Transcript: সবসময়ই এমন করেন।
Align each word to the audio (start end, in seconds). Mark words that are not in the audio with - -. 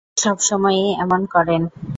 সবসময়ই 0.17 0.87
এমন 1.03 1.21
করেন। 1.33 1.61